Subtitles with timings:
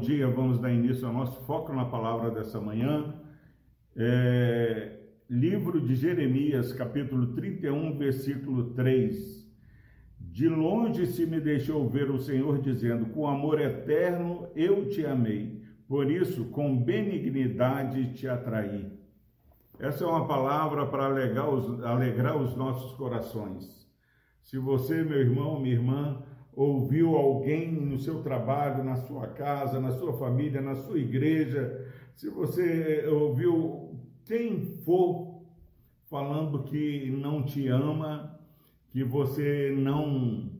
[0.00, 0.26] dia.
[0.26, 3.14] Vamos dar início ao nosso foco na palavra dessa manhã.
[3.94, 4.96] É,
[5.28, 9.40] livro de Jeremias, capítulo 31, versículo 3.
[10.18, 15.62] De longe se me deixou ver o Senhor dizendo: Com amor eterno eu te amei,
[15.86, 18.98] por isso com benignidade te atraí.
[19.78, 23.88] Essa é uma palavra para alegrar os, alegrar os nossos corações.
[24.42, 26.22] Se você, meu irmão, minha irmã,
[26.62, 32.28] ouviu alguém no seu trabalho, na sua casa, na sua família, na sua igreja, se
[32.28, 35.40] você ouviu quem for
[36.10, 38.38] falando que não te ama,
[38.90, 40.50] que você não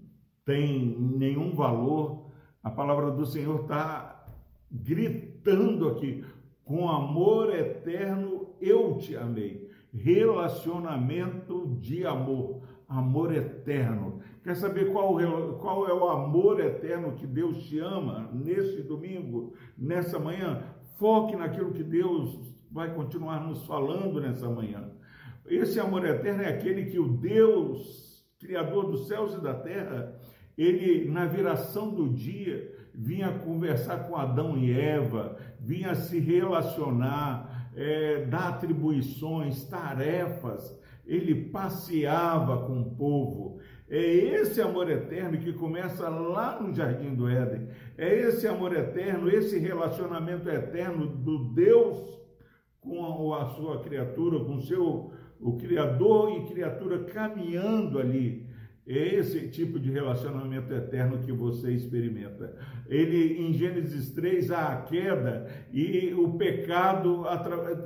[0.43, 2.31] tem nenhum valor,
[2.63, 4.25] a palavra do Senhor está
[4.73, 6.25] gritando aqui:
[6.65, 9.69] com amor eterno eu te amei.
[9.93, 14.21] Relacionamento de amor, amor eterno.
[14.43, 15.17] Quer saber qual,
[15.59, 20.63] qual é o amor eterno que Deus te ama neste domingo, nessa manhã?
[20.99, 22.39] Foque naquilo que Deus
[22.71, 24.91] vai continuar nos falando nessa manhã.
[25.47, 30.19] Esse amor eterno é aquele que o Deus, Criador dos céus e da terra,
[30.57, 38.25] ele, na viração do dia, vinha conversar com Adão e Eva, vinha se relacionar, é,
[38.27, 43.59] dar atribuições, tarefas, ele passeava com o povo.
[43.91, 47.69] É esse amor eterno que começa lá no jardim do Éden.
[47.99, 52.21] É esse amor eterno, esse relacionamento eterno do Deus
[52.81, 58.49] com a sua criatura, com o seu o criador e criatura caminhando ali.
[58.87, 62.57] É esse tipo de relacionamento eterno que você experimenta.
[62.89, 67.25] Ele, em Gênesis 3, há a queda e o pecado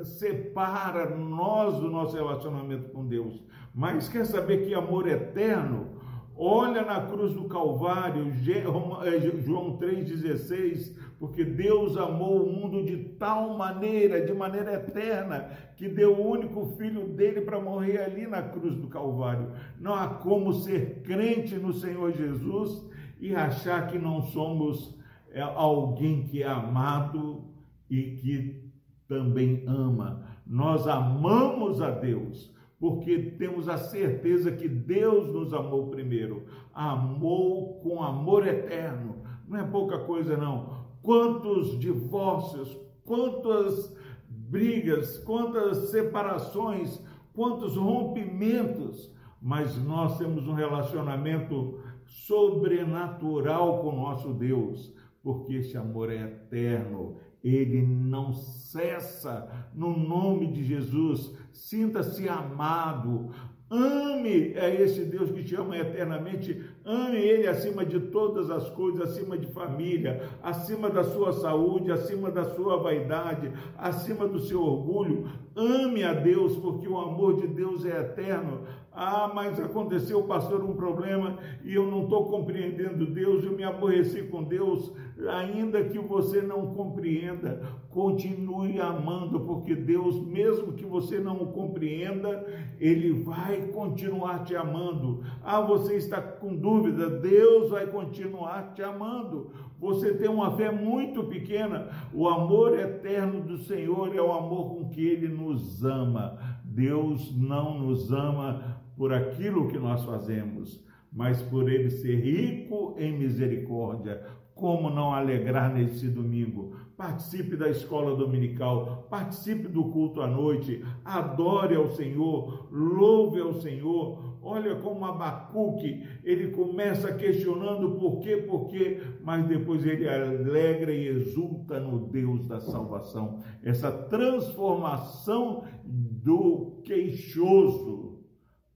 [0.04, 3.42] separa nós do nosso relacionamento com Deus.
[3.74, 5.94] Mas quer saber que amor eterno?
[6.36, 13.56] Olha na cruz do Calvário, é, João 3,16, porque Deus amou o mundo de tal
[13.56, 18.76] maneira, de maneira eterna, que deu o único filho dele para morrer ali na cruz
[18.76, 19.52] do Calvário.
[19.80, 22.84] Não há como ser crente no Senhor Jesus
[23.20, 24.96] e achar que não somos
[25.32, 27.44] é, alguém que é amado
[27.88, 28.70] e que
[29.08, 30.24] também ama.
[30.46, 38.02] Nós amamos a Deus porque temos a certeza que Deus nos amou primeiro, amou com
[38.02, 39.22] amor eterno.
[39.48, 40.84] Não é pouca coisa, não.
[41.02, 43.94] Quantos divórcios, quantas
[44.28, 47.00] brigas, quantas separações,
[47.32, 56.22] quantos rompimentos, mas nós temos um relacionamento sobrenatural com nosso Deus, porque esse amor é
[56.22, 61.34] eterno, ele não cessa no nome de Jesus.
[61.50, 63.30] Sinta-se amado.
[63.70, 66.62] Ame a esse Deus que te ama eternamente.
[66.84, 72.30] Ame Ele acima de todas as coisas, acima de família, acima da sua saúde, acima
[72.30, 75.28] da sua vaidade, acima do seu orgulho.
[75.56, 78.62] Ame a Deus, porque o amor de Deus é eterno.
[78.96, 84.22] Ah, mas aconteceu, pastor, um problema e eu não estou compreendendo Deus, eu me aborreci
[84.22, 84.92] com Deus.
[85.28, 87.60] Ainda que você não compreenda,
[87.90, 92.46] continue amando, porque Deus, mesmo que você não o compreenda,
[92.78, 95.24] Ele vai continuar te amando.
[95.42, 99.50] Ah, você está com dúvida, Deus vai continuar te amando.
[99.80, 101.88] Você tem uma fé muito pequena.
[102.12, 106.38] O amor eterno do Senhor é o amor com que Ele nos ama.
[106.64, 110.82] Deus não nos ama por aquilo que nós fazemos,
[111.12, 114.22] mas por ele ser rico em misericórdia.
[114.54, 116.76] Como não alegrar nesse domingo?
[116.96, 124.38] Participe da escola dominical, participe do culto à noite, adore ao Senhor, louve ao Senhor.
[124.40, 131.08] Olha como Abacuque, ele começa questionando por quê, por quê, mas depois ele alegra e
[131.08, 133.40] exulta no Deus da salvação.
[133.60, 138.13] Essa transformação do queixoso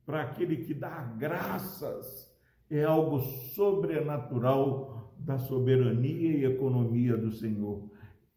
[0.09, 2.35] para aquele que dá graças,
[2.71, 7.91] é algo sobrenatural da soberania e economia do Senhor.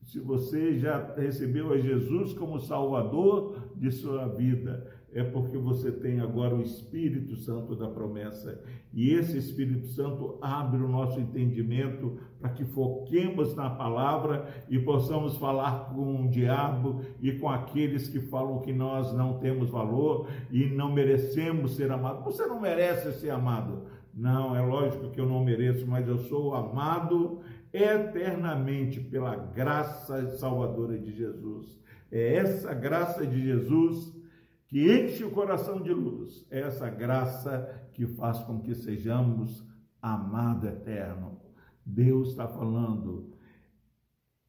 [0.03, 6.19] Se você já recebeu a Jesus como Salvador de sua vida, é porque você tem
[6.19, 8.63] agora o Espírito Santo da promessa.
[8.93, 15.37] E esse Espírito Santo abre o nosso entendimento para que foquemos na palavra e possamos
[15.37, 20.65] falar com o diabo e com aqueles que falam que nós não temos valor e
[20.65, 22.23] não merecemos ser amados.
[22.23, 23.83] Você não merece ser amado.
[24.13, 27.39] Não, é lógico que eu não mereço, mas eu sou amado
[27.73, 31.79] eternamente pela graça salvadora de Jesus.
[32.11, 34.20] É essa graça de Jesus
[34.71, 36.47] que enche o coração de luz.
[36.49, 39.67] É essa graça que faz com que sejamos
[40.01, 41.41] amado eterno.
[41.85, 43.33] Deus está falando.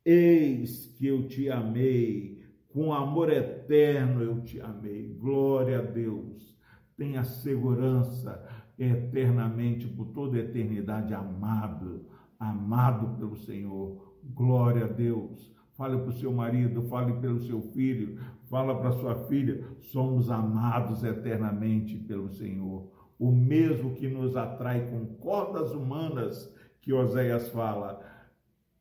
[0.04, 5.12] Eis que eu te amei, com amor eterno eu te amei.
[5.18, 6.56] Glória a Deus.
[6.96, 8.48] Tenha segurança
[8.78, 12.06] eternamente, por toda a eternidade, amado,
[12.38, 14.14] amado pelo Senhor.
[14.22, 15.52] Glória a Deus.
[15.72, 18.20] Fale para o seu marido, fale pelo seu filho,
[18.52, 19.64] fala para sua filha.
[19.80, 22.86] Somos amados eternamente pelo Senhor.
[23.18, 27.98] O mesmo que nos atrai com cordas humanas, que Oséias fala,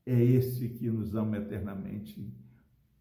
[0.06, 2.30] é esse que nos ama eternamente.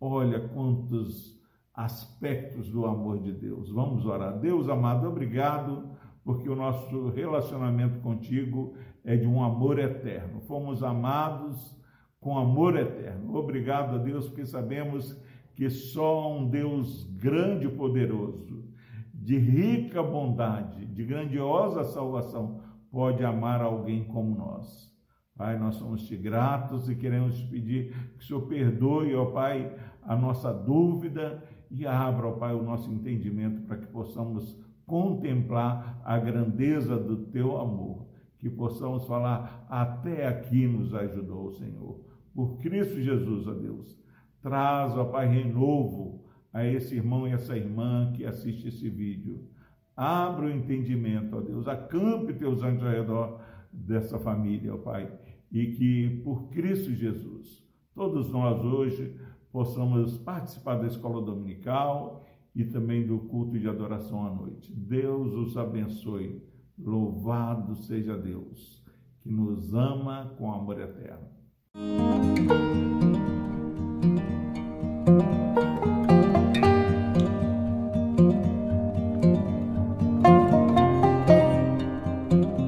[0.01, 1.37] Olha quantos
[1.75, 3.73] aspectos do amor de Deus.
[3.73, 4.39] Vamos orar.
[4.39, 5.91] Deus amado, obrigado,
[6.23, 10.41] porque o nosso relacionamento contigo é de um amor eterno.
[10.43, 11.77] Fomos amados
[12.21, 13.35] com amor eterno.
[13.35, 15.21] Obrigado a Deus, porque sabemos
[15.61, 18.65] que só um Deus grande e poderoso,
[19.13, 24.91] de rica bondade, de grandiosa salvação, pode amar alguém como nós.
[25.37, 30.17] Pai, nós somos te gratos e queremos pedir que o Senhor perdoe, ó Pai, a
[30.17, 36.99] nossa dúvida e abra, ó Pai, o nosso entendimento para que possamos contemplar a grandeza
[36.99, 38.07] do teu amor,
[38.39, 42.01] que possamos falar até aqui nos ajudou o Senhor.
[42.35, 44.01] Por Cristo Jesus, ó Deus,
[44.43, 49.49] traz, ó Pai, renovo a esse irmão e essa irmã que assiste esse vídeo.
[49.97, 53.41] Abra o entendimento, ó Deus, acampe teus anjos ao redor
[53.73, 55.11] dessa família, ó Pai
[55.51, 57.65] e que por Cristo Jesus,
[57.95, 59.17] todos nós hoje
[59.51, 64.73] possamos participar da escola dominical e também do culto de adoração à noite.
[64.73, 66.43] Deus os abençoe.
[66.79, 68.83] Louvado seja Deus,
[69.21, 71.29] que nos ama com amor eterno.